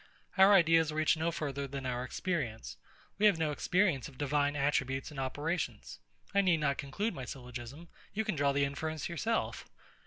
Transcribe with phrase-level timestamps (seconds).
[0.35, 2.75] Our ideas reach no further than our experience.
[3.19, 5.99] We have no experience of divine attributes and operations.
[6.33, 7.87] I need not conclude my syllogism.
[8.11, 9.69] You can draw the inference yourself.